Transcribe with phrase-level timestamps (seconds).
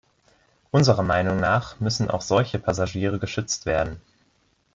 [0.71, 4.01] Unserer Meinung nach müssen auch solche Passagiere geschützt werden.